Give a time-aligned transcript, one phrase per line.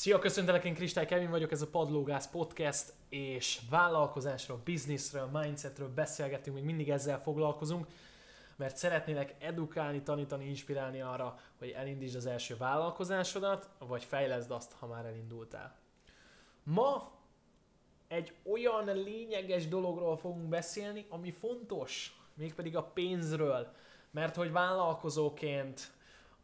[0.00, 6.56] Szia, köszöntelek, én Kristály Kevin vagyok, ez a Padlógász Podcast, és vállalkozásról, bizniszről, mindsetről beszélgetünk,
[6.56, 7.86] még mindig ezzel foglalkozunk,
[8.56, 14.86] mert szeretnélek edukálni, tanítani, inspirálni arra, hogy elindítsd az első vállalkozásodat, vagy fejleszd azt, ha
[14.86, 15.76] már elindultál.
[16.62, 17.12] Ma
[18.08, 23.72] egy olyan lényeges dologról fogunk beszélni, ami fontos, mégpedig a pénzről,
[24.10, 25.92] mert hogy vállalkozóként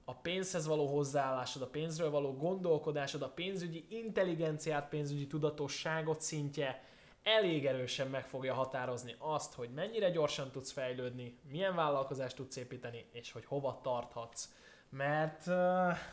[0.08, 6.82] a pénzhez való hozzáállásod, a pénzről való gondolkodásod, a pénzügyi intelligenciát, pénzügyi tudatosságot szintje
[7.22, 13.04] elég erősen meg fogja határozni azt, hogy mennyire gyorsan tudsz fejlődni, milyen vállalkozást tudsz építeni,
[13.12, 14.48] és hogy hova tarthatsz.
[14.88, 15.44] Mert,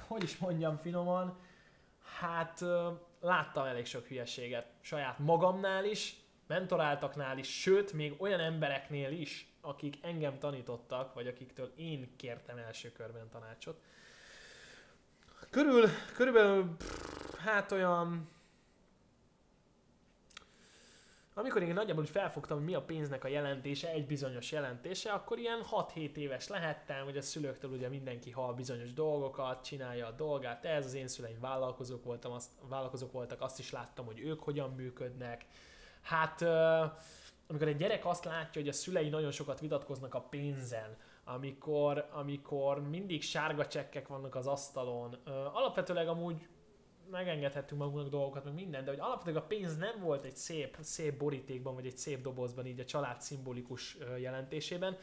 [0.07, 1.39] hogy is mondjam finoman,
[2.20, 2.63] hát
[3.20, 6.15] láttam elég sok hülyeséget saját magamnál is,
[6.48, 12.91] mentoráltaknál is, sőt, még olyan embereknél is, akik engem tanítottak, vagy akiktől én kértem első
[12.91, 13.81] körben tanácsot.
[15.49, 18.31] Körül, körülbelül, pff, hát olyan
[21.35, 25.37] amikor én nagyjából úgy felfogtam, hogy mi a pénznek a jelentése, egy bizonyos jelentése, akkor
[25.40, 30.65] ilyen 6-7 éves lehettem, hogy a szülőktől ugye mindenki hall bizonyos dolgokat, csinálja a dolgát,
[30.65, 34.74] ez az én szüleim vállalkozók, voltam, azt, vállalkozók voltak, azt is láttam, hogy ők hogyan
[34.74, 35.46] működnek.
[36.02, 36.41] Hát
[37.54, 42.90] amikor egy gyerek azt látja, hogy a szülei nagyon sokat vitatkoznak a pénzen, amikor, amikor
[42.90, 45.13] mindig sárga csekkek vannak az asztalon,
[45.54, 46.48] alapvetőleg amúgy
[47.12, 51.18] megengedhettünk magunknak dolgokat, meg minden, de hogy alapvetően a pénz nem volt egy szép, szép
[51.18, 54.98] borítékban, vagy egy szép dobozban így a család szimbolikus jelentésében,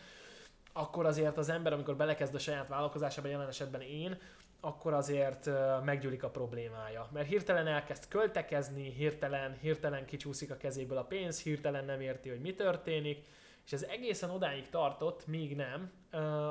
[0.72, 4.18] akkor azért az ember, amikor belekezd a saját vállalkozásába, jelen esetben én,
[4.60, 5.50] akkor azért
[5.84, 7.08] meggyűlik a problémája.
[7.12, 12.40] Mert hirtelen elkezd költekezni, hirtelen, hirtelen kicsúszik a kezéből a pénz, hirtelen nem érti, hogy
[12.40, 13.26] mi történik,
[13.64, 15.92] és ez egészen odáig tartott, míg nem.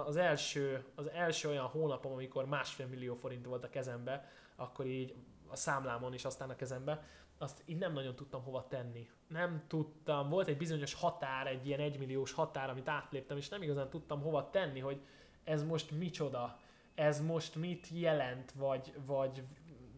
[0.05, 5.15] Az első, az első olyan hónapom, amikor másfél millió forint volt a kezembe, akkor így
[5.47, 7.03] a számlámon is aztán a kezembe,
[7.37, 9.09] azt így nem nagyon tudtam hova tenni.
[9.27, 13.89] Nem tudtam, volt egy bizonyos határ, egy ilyen egymilliós határ, amit átléptem, és nem igazán
[13.89, 15.02] tudtam hova tenni, hogy
[15.43, 16.59] ez most micsoda,
[16.99, 19.43] ez most mit jelent, vagy, vagy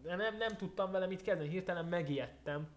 [0.03, 2.69] nem, nem tudtam vele mit kezdeni, hirtelen megijedtem.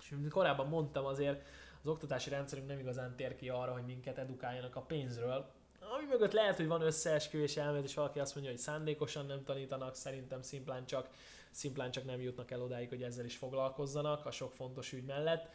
[0.00, 1.46] És mint korábban mondtam, azért
[1.80, 6.32] az oktatási rendszerünk nem igazán tér ki arra, hogy minket edukáljanak a pénzről, ami mögött
[6.32, 10.86] lehet, hogy van összeesküvés elmélet, és valaki azt mondja, hogy szándékosan nem tanítanak, szerintem szimplán
[10.86, 11.08] csak,
[11.50, 15.48] szimplán csak nem jutnak el odáig, hogy ezzel is foglalkozzanak a sok fontos ügy mellett.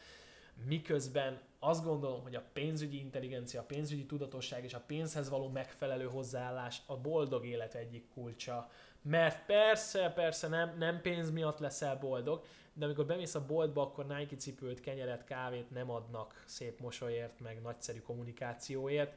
[0.66, 6.06] Miközben azt gondolom, hogy a pénzügyi intelligencia, a pénzügyi tudatosság és a pénzhez való megfelelő
[6.06, 8.69] hozzáállás a boldog élet egyik kulcsa.
[9.01, 14.07] Mert persze, persze nem, nem pénz miatt leszel boldog, de amikor bemész a boltba, akkor
[14.07, 19.13] Nike cipőt, kenyeret, kávét nem adnak szép mosolyért, meg nagyszerű kommunikációért,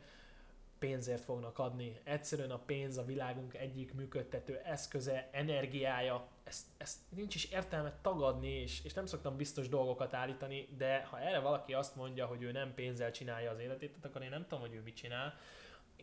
[0.80, 2.00] pénzért fognak adni.
[2.04, 8.48] Egyszerűen a pénz a világunk egyik működtető eszköze, energiája, ezt, ezt nincs is értelme tagadni,
[8.48, 12.52] és, és nem szoktam biztos dolgokat állítani, de ha erre valaki azt mondja, hogy ő
[12.52, 15.34] nem pénzzel csinálja az életét, akkor én nem tudom, hogy ő mit csinál,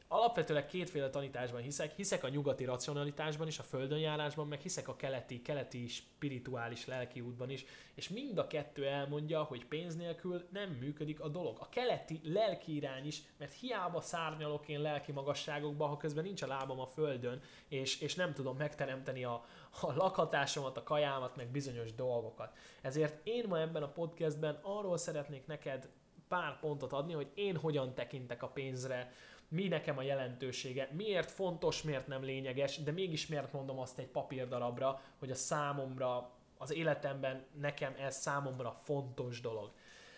[0.07, 1.95] alapvetőleg kétféle tanításban hiszek.
[1.95, 7.49] Hiszek a nyugati racionalitásban is, a földönjárásban, meg hiszek a keleti, keleti spirituális lelki útban
[7.49, 11.57] is, és mind a kettő elmondja, hogy pénz nélkül nem működik a dolog.
[11.59, 16.47] A keleti lelki irány is, mert hiába szárnyalok én lelki magasságokba, ha közben nincs a
[16.47, 19.45] lábam a földön, és, és nem tudom megteremteni a,
[19.81, 22.57] a lakhatásomat, a kajámat, meg bizonyos dolgokat.
[22.81, 25.89] Ezért én ma ebben a podcastben arról szeretnék neked
[26.27, 29.11] pár pontot adni, hogy én hogyan tekintek a pénzre,
[29.47, 34.07] mi nekem a jelentősége, miért fontos, miért nem lényeges, de mégis miért mondom azt egy
[34.07, 39.71] papírdarabra, hogy a számomra, az életemben nekem ez számomra fontos dolog.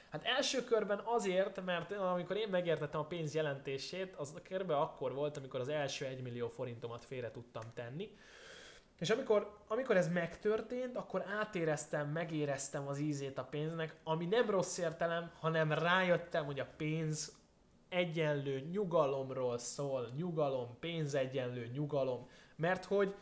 [0.09, 4.69] Hát első körben azért, mert amikor én megértettem a pénz jelentését, az kb.
[4.69, 8.17] akkor volt, amikor az első 1 millió forintomat félre tudtam tenni.
[9.00, 14.78] És amikor, amikor ez megtörtént, akkor átéreztem, megéreztem az ízét a pénznek, ami nem rossz
[14.78, 17.39] értelem, hanem rájöttem, hogy a pénz
[17.90, 23.16] egyenlő nyugalomról szól, nyugalom, pénz egyenlő nyugalom, mert hogy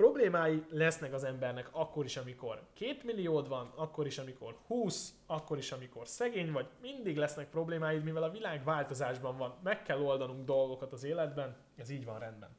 [0.00, 5.58] problémái lesznek az embernek akkor is, amikor két milliód van, akkor is, amikor 20, akkor
[5.58, 10.44] is, amikor szegény vagy, mindig lesznek problémáid, mivel a világ változásban van, meg kell oldanunk
[10.44, 12.50] dolgokat az életben, ez így van rendben.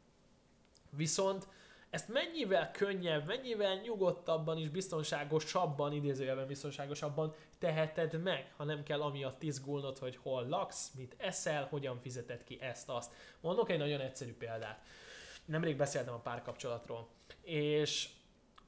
[0.89, 1.47] Viszont
[1.91, 9.43] ezt mennyivel könnyebb, mennyivel nyugodtabban és biztonságosabban, idézőjelben biztonságosabban teheted meg, ha nem kell amiatt
[9.43, 13.13] izgulnod, hogy hol laksz, mit eszel, hogyan fizeted ki ezt-azt.
[13.39, 14.81] Mondok egy nagyon egyszerű példát.
[15.45, 17.07] Nemrég beszéltem a párkapcsolatról,
[17.41, 18.09] és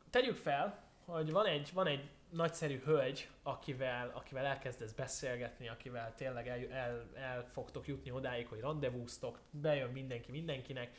[0.10, 6.48] tegyük fel, hogy van egy, van egy nagyszerű hölgy, akivel, akivel elkezdesz beszélgetni, akivel tényleg
[6.48, 10.98] el, el, el fogtok jutni odáig, hogy rendezvúztok, bejön mindenki mindenkinek,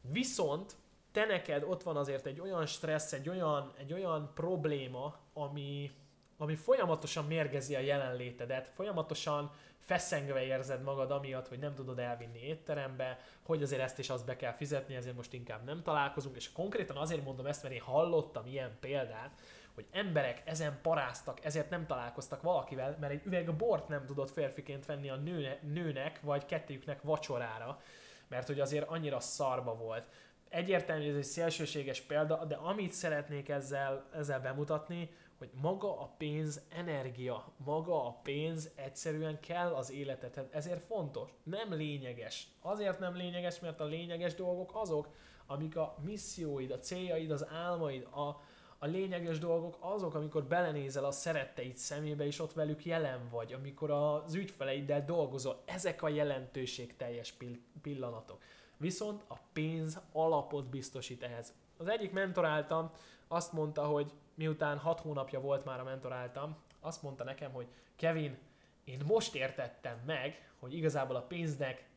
[0.00, 0.76] viszont
[1.14, 5.90] te neked ott van azért egy olyan stressz, egy olyan, egy olyan probléma, ami,
[6.36, 13.18] ami folyamatosan mérgezi a jelenlétedet, folyamatosan feszengve érzed magad amiatt, hogy nem tudod elvinni étterembe,
[13.42, 16.96] hogy azért ezt is azt be kell fizetni, ezért most inkább nem találkozunk, és konkrétan
[16.96, 19.40] azért mondom ezt, mert én hallottam ilyen példát,
[19.74, 24.86] hogy emberek ezen paráztak, ezért nem találkoztak valakivel, mert egy üveg bort nem tudott férfiként
[24.86, 27.80] venni a nőne, nőnek, vagy kettőjüknek vacsorára,
[28.28, 30.08] mert hogy azért annyira szarba volt.
[30.54, 36.60] Egyértelmű, ez egy szélsőséges példa, de amit szeretnék ezzel, ezzel bemutatni, hogy maga a pénz
[36.68, 42.48] energia, maga a pénz egyszerűen kell az életedhez, ezért fontos, nem lényeges.
[42.60, 45.08] Azért nem lényeges, mert a lényeges dolgok azok,
[45.46, 48.40] amik a misszióid, a céljaid, az álmaid, a,
[48.78, 53.90] a lényeges dolgok azok, amikor belenézel a szeretteid szemébe, és ott velük jelen vagy, amikor
[53.90, 55.62] az ügyfeleiddel dolgozol.
[55.64, 57.34] Ezek a jelentőség teljes
[57.82, 58.42] pillanatok.
[58.84, 61.52] Viszont a pénz alapot biztosít ehhez.
[61.76, 62.90] Az egyik mentoráltam
[63.28, 67.66] azt mondta, hogy miután hat hónapja volt már a mentoráltam, azt mondta nekem, hogy
[67.96, 68.38] Kevin,
[68.84, 71.88] én most értettem meg, hogy igazából a pénznek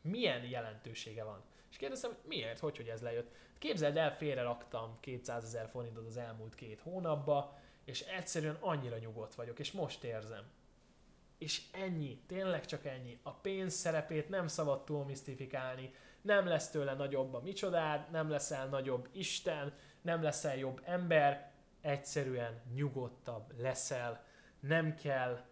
[0.00, 1.42] milyen jelentősége van.
[1.70, 3.30] És kérdeztem, miért, hogy, hogy ez lejött.
[3.58, 9.34] Képzeld el, félre raktam 200 ezer forintot az elmúlt két hónapba, és egyszerűen annyira nyugodt
[9.34, 10.44] vagyok, és most érzem.
[11.38, 13.18] És ennyi, tényleg csak ennyi.
[13.22, 15.92] A pénz szerepét nem szabad túl misztifikálni,
[16.22, 22.60] nem lesz tőle nagyobb a micsodád, nem leszel nagyobb Isten, nem leszel jobb ember, egyszerűen
[22.74, 24.24] nyugodtabb leszel,
[24.60, 25.44] nem kell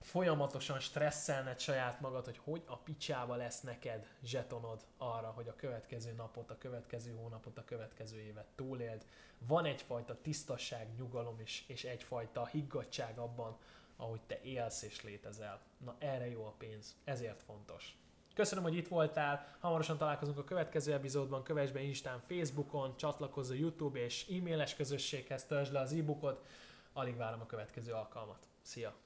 [0.00, 6.12] folyamatosan stresszelned saját magad, hogy hogy a picsába lesz neked zsetonod arra, hogy a következő
[6.12, 9.06] napot, a következő hónapot, a következő évet túléld.
[9.38, 13.58] Van egyfajta tisztasság, nyugalom is, és egyfajta higgadság abban,
[13.96, 15.60] ahogy te élsz és létezel.
[15.84, 17.96] Na erre jó a pénz, ezért fontos.
[18.34, 23.54] Köszönöm, hogy itt voltál, hamarosan találkozunk a következő epizódban, kövess be Instán, Facebookon, csatlakozz a
[23.54, 26.44] YouTube és e-mailes közösséghez, töltsd le az e-bookot,
[26.92, 28.46] alig várom a következő alkalmat.
[28.62, 29.02] Szia!